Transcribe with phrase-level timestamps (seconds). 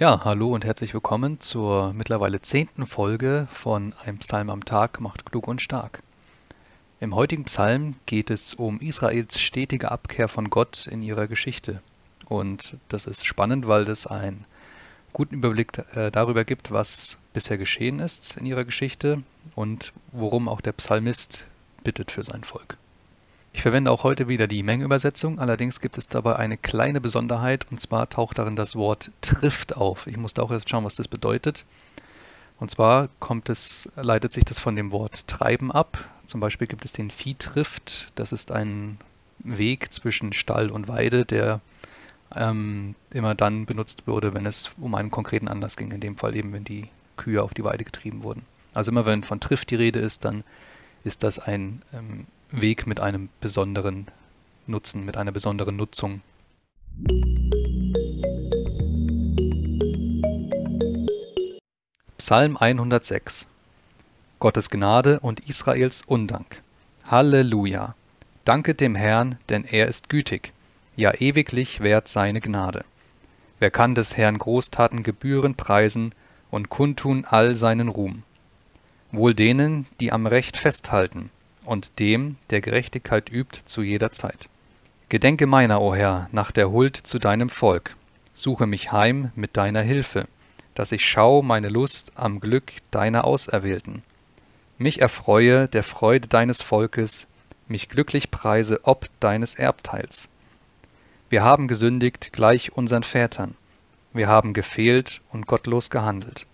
[0.00, 5.26] Ja, hallo und herzlich willkommen zur mittlerweile zehnten Folge von Ein Psalm am Tag macht
[5.26, 6.04] klug und stark.
[7.00, 11.82] Im heutigen Psalm geht es um Israels stetige Abkehr von Gott in ihrer Geschichte.
[12.28, 14.44] Und das ist spannend, weil das einen
[15.12, 19.24] guten Überblick äh, darüber gibt, was bisher geschehen ist in ihrer Geschichte
[19.56, 21.44] und worum auch der Psalmist
[21.82, 22.76] bittet für sein Volk.
[23.58, 27.80] Ich verwende auch heute wieder die Mengenübersetzung, allerdings gibt es dabei eine kleine Besonderheit und
[27.80, 30.06] zwar taucht darin das Wort trifft auf.
[30.06, 31.64] Ich musste auch erst schauen, was das bedeutet.
[32.60, 35.98] Und zwar kommt es, leitet sich das von dem Wort treiben ab.
[36.24, 38.12] Zum Beispiel gibt es den Viehtrift.
[38.14, 38.98] Das ist ein
[39.40, 41.60] Weg zwischen Stall und Weide, der
[42.36, 45.90] ähm, immer dann benutzt wurde, wenn es um einen konkreten Anlass ging.
[45.90, 48.42] In dem Fall eben, wenn die Kühe auf die Weide getrieben wurden.
[48.72, 50.44] Also immer wenn von Trift die Rede ist, dann
[51.02, 54.06] ist das ein ähm, Weg mit einem besonderen
[54.66, 56.22] Nutzen, mit einer besonderen Nutzung.
[62.16, 63.46] Psalm 106
[64.38, 66.62] Gottes Gnade und Israels Undank.
[67.06, 67.94] Halleluja!
[68.46, 70.54] Danket dem Herrn, denn er ist gütig,
[70.96, 72.86] ja ewiglich währt seine Gnade.
[73.58, 76.14] Wer kann des Herrn Großtaten gebührend preisen
[76.50, 78.22] und kundtun all seinen Ruhm?
[79.12, 81.30] Wohl denen, die am Recht festhalten,
[81.68, 84.48] und dem, der Gerechtigkeit übt zu jeder Zeit.
[85.10, 87.94] Gedenke meiner, o Herr, nach der Huld zu deinem Volk.
[88.32, 90.26] Suche mich heim mit deiner Hilfe,
[90.74, 94.02] dass ich schau meine Lust am Glück deiner Auserwählten.
[94.78, 97.26] Mich erfreue der Freude deines Volkes,
[97.68, 100.28] mich glücklich preise ob deines Erbteils.
[101.28, 103.56] Wir haben gesündigt gleich unseren Vätern.
[104.14, 106.46] Wir haben gefehlt und gottlos gehandelt.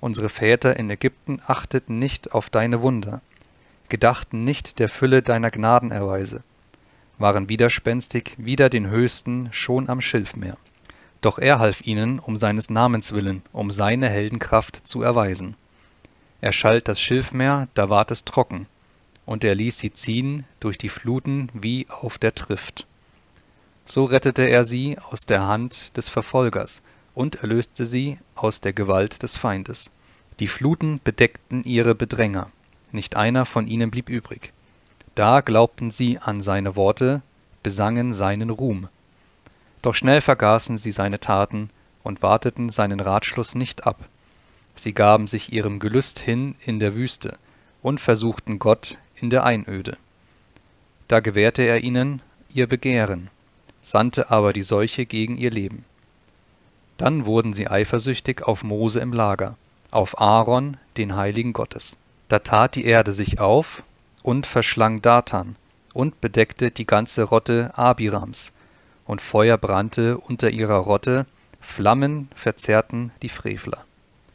[0.00, 3.20] Unsere Väter in Ägypten achteten nicht auf deine Wunder
[3.88, 6.42] gedachten nicht der Fülle deiner Gnadenerweise,
[7.18, 10.56] waren widerspenstig wider den Höchsten schon am Schilfmeer.
[11.20, 15.56] Doch er half ihnen um seines Namens willen, um seine Heldenkraft zu erweisen.
[16.40, 18.66] Er schalt das Schilfmeer, da ward es trocken,
[19.26, 22.86] und er ließ sie ziehen durch die Fluten wie auf der Trift.
[23.84, 26.82] So rettete er sie aus der Hand des Verfolgers
[27.14, 29.90] und erlöste sie aus der Gewalt des Feindes.
[30.38, 32.52] Die Fluten bedeckten ihre Bedränger,
[32.92, 34.52] nicht einer von ihnen blieb übrig.
[35.14, 37.22] Da glaubten sie an seine Worte,
[37.62, 38.88] besangen seinen Ruhm.
[39.82, 41.70] Doch schnell vergaßen sie seine Taten
[42.02, 44.08] und warteten seinen Ratschluss nicht ab.
[44.74, 47.36] Sie gaben sich ihrem Gelüst hin in der Wüste
[47.82, 49.96] und versuchten Gott in der Einöde.
[51.08, 52.22] Da gewährte er ihnen
[52.54, 53.28] ihr Begehren,
[53.82, 55.84] sandte aber die Seuche gegen ihr Leben.
[56.96, 59.56] Dann wurden sie eifersüchtig auf Mose im Lager,
[59.90, 61.96] auf Aaron, den Heiligen Gottes.
[62.28, 63.82] Da tat die Erde sich auf
[64.22, 65.56] und verschlang Datan
[65.94, 68.52] und bedeckte die ganze Rotte Abirams,
[69.06, 71.26] und Feuer brannte unter ihrer Rotte,
[71.60, 73.84] Flammen verzerrten die Frevler.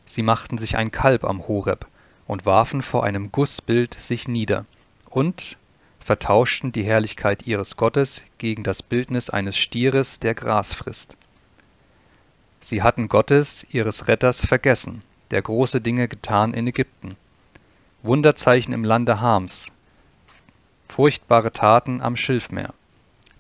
[0.06, 1.86] Sie machten sich ein Kalb am Horeb
[2.26, 4.66] und warfen vor einem Gussbild sich nieder
[5.10, 5.58] und
[6.00, 11.16] vertauschten die Herrlichkeit ihres Gottes gegen das Bildnis eines Stieres, der Gras frisst.
[12.60, 17.16] Sie hatten Gottes, ihres Retters, vergessen, der große Dinge getan in Ägypten
[18.04, 19.72] Wunderzeichen im Lande Hams,
[20.90, 22.74] furchtbare Taten am Schilfmeer.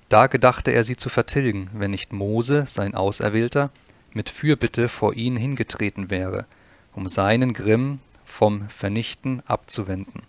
[0.08, 3.72] Da gedachte er sie zu vertilgen, wenn nicht Mose, sein Auserwählter,
[4.14, 6.46] mit Fürbitte vor ihn hingetreten wäre,
[6.94, 10.24] um seinen Grimm vom Vernichten abzuwenden.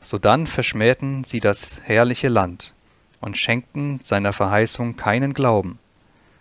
[0.00, 2.72] Sodann verschmähten sie das herrliche Land
[3.20, 5.78] und schenkten seiner Verheißung keinen Glauben,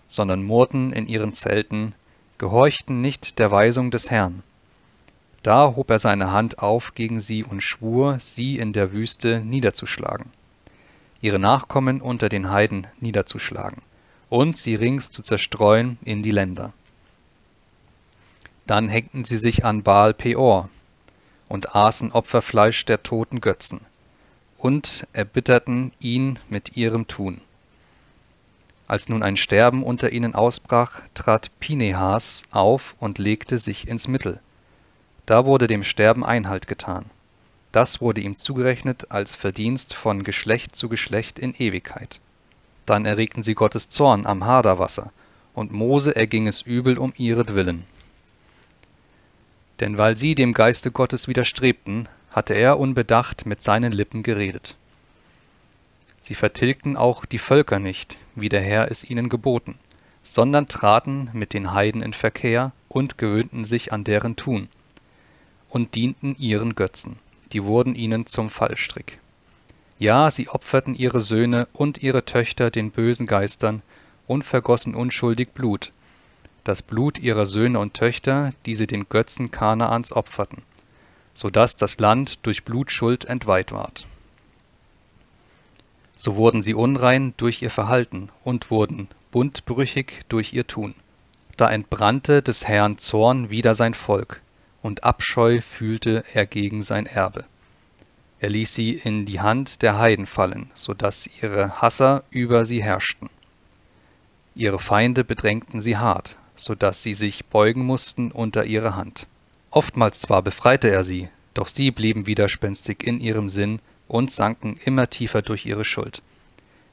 [0.07, 1.93] sondern murrten in ihren Zelten,
[2.37, 4.43] gehorchten nicht der Weisung des Herrn.
[5.43, 10.31] Da hob er seine Hand auf gegen sie und schwur, sie in der Wüste niederzuschlagen,
[11.19, 13.81] ihre Nachkommen unter den Heiden niederzuschlagen
[14.29, 16.71] und sie rings zu zerstreuen in die Länder.
[18.65, 20.69] Dann hängten sie sich an Baal Peor
[21.49, 23.81] und aßen Opferfleisch der toten Götzen
[24.57, 27.41] und erbitterten ihn mit ihrem Tun.
[28.87, 34.39] Als nun ein Sterben unter ihnen ausbrach, trat Pinehas auf und legte sich ins Mittel
[35.25, 37.05] da wurde dem Sterben Einhalt getan.
[37.71, 42.19] Das wurde ihm zugerechnet als Verdienst von Geschlecht zu Geschlecht in Ewigkeit.
[42.85, 45.11] Dann erregten sie Gottes Zorn am Haderwasser,
[45.53, 47.85] und Mose erging es übel um ihretwillen.
[49.79, 54.75] Denn weil sie dem Geiste Gottes widerstrebten, hatte er unbedacht mit seinen Lippen geredet.
[56.19, 59.77] Sie vertilgten auch die Völker nicht, wie der Herr es ihnen geboten,
[60.23, 64.69] sondern traten mit den Heiden in Verkehr und gewöhnten sich an deren Tun
[65.73, 67.17] und dienten ihren Götzen,
[67.51, 69.19] die wurden ihnen zum Fallstrick.
[69.97, 73.81] Ja, sie opferten ihre Söhne und ihre Töchter den bösen Geistern
[74.27, 75.91] und vergossen unschuldig Blut.
[76.63, 80.63] das Blut ihrer Söhne und Töchter, die sie den Götzen Kanaans opferten,
[81.33, 84.07] so dass das Land durch Blutschuld entweiht ward.
[86.15, 90.95] So wurden sie unrein durch ihr Verhalten und wurden bundbrüchig durch ihr Tun.
[91.57, 94.41] Da entbrannte des Herrn Zorn wider sein Volk,
[94.83, 97.45] und Abscheu fühlte er gegen sein Erbe.
[98.39, 102.83] Er ließ sie in die Hand der Heiden fallen, so dass ihre Hasser über sie
[102.83, 103.29] herrschten.
[104.53, 109.27] Ihre Feinde bedrängten sie hart, so dass sie sich beugen mussten unter ihre Hand.
[109.71, 115.09] Oftmals zwar befreite er sie, doch sie blieben widerspenstig in ihrem Sinn und sanken immer
[115.09, 116.21] tiefer durch ihre Schuld.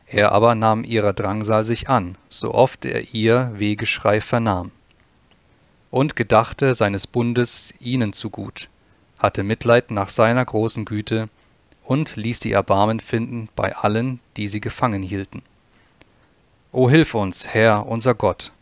[0.07, 4.71] Er aber nahm ihrer Drangsal sich an, so oft er ihr Wehgeschrei vernahm.
[5.91, 8.69] Und gedachte seines Bundes ihnen zugut,
[9.19, 11.29] hatte Mitleid nach seiner großen Güte
[11.85, 15.43] und ließ sie Erbarmen finden bei allen, die sie gefangen hielten.
[16.73, 18.53] O hilf uns, Herr, unser Gott,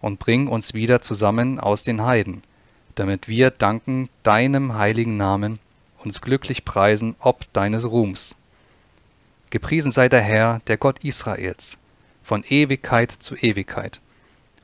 [0.00, 2.42] und bring uns wieder zusammen aus den Heiden,
[2.94, 5.58] damit wir danken deinem heiligen Namen,
[6.04, 8.36] uns glücklich preisen ob deines Ruhms.
[9.50, 11.78] Gepriesen sei der Herr, der Gott Israels,
[12.22, 14.00] von Ewigkeit zu Ewigkeit.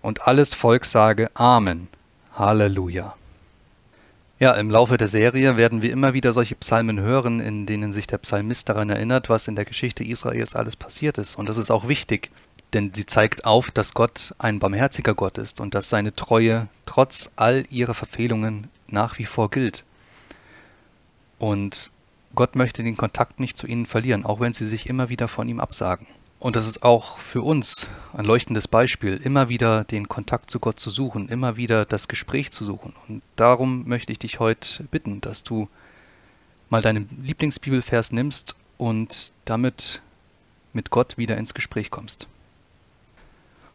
[0.02, 1.88] Und alles Volk sage Amen.
[2.34, 3.14] Halleluja.
[4.40, 8.08] Ja, im Laufe der Serie werden wir immer wieder solche Psalmen hören, in denen sich
[8.08, 11.36] der Psalmist daran erinnert, was in der Geschichte Israels alles passiert ist.
[11.36, 12.30] Und das ist auch wichtig,
[12.72, 17.30] denn sie zeigt auf, dass Gott ein barmherziger Gott ist und dass seine Treue trotz
[17.36, 19.84] all ihrer Verfehlungen nach wie vor gilt.
[21.38, 21.92] Und
[22.34, 25.48] Gott möchte den Kontakt nicht zu ihnen verlieren, auch wenn sie sich immer wieder von
[25.48, 26.06] ihm absagen.
[26.38, 30.78] Und das ist auch für uns ein leuchtendes Beispiel, immer wieder den Kontakt zu Gott
[30.78, 32.92] zu suchen, immer wieder das Gespräch zu suchen.
[33.08, 35.68] Und darum möchte ich dich heute bitten, dass du
[36.68, 40.02] mal deinen Lieblingsbibelvers nimmst und damit
[40.72, 42.28] mit Gott wieder ins Gespräch kommst.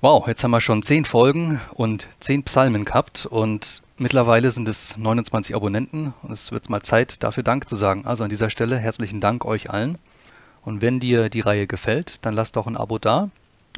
[0.01, 4.95] Wow, jetzt haben wir schon zehn Folgen und zehn Psalmen gehabt und mittlerweile sind es
[4.95, 6.13] 29 Abonnenten.
[6.31, 8.05] Es wird mal Zeit, dafür Dank zu sagen.
[8.05, 9.97] Also an dieser Stelle herzlichen Dank euch allen.
[10.63, 13.29] Und wenn dir die Reihe gefällt, dann lass doch ein Abo da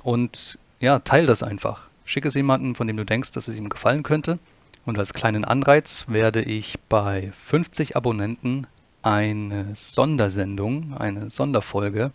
[0.04, 1.88] und ja, teil das einfach.
[2.06, 4.40] Schick es jemandem, von dem du denkst, dass es ihm gefallen könnte.
[4.86, 8.66] Und als kleinen Anreiz werde ich bei 50 Abonnenten
[9.04, 12.12] eine Sondersendung, eine Sonderfolge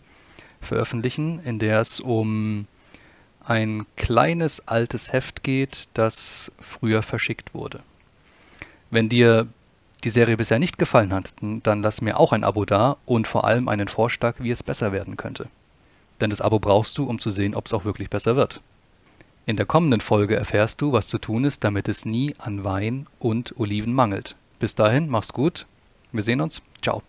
[0.61, 2.67] veröffentlichen, in der es um
[3.45, 7.79] ein kleines altes Heft geht, das früher verschickt wurde.
[8.91, 9.47] Wenn dir
[10.03, 13.45] die Serie bisher nicht gefallen hat, dann lass mir auch ein Abo da und vor
[13.45, 15.47] allem einen Vorschlag, wie es besser werden könnte.
[16.21, 18.61] Denn das Abo brauchst du, um zu sehen, ob es auch wirklich besser wird.
[19.45, 23.07] In der kommenden Folge erfährst du, was zu tun ist, damit es nie an Wein
[23.19, 24.35] und Oliven mangelt.
[24.59, 25.65] Bis dahin, mach's gut.
[26.11, 26.61] Wir sehen uns.
[26.81, 27.01] Ciao.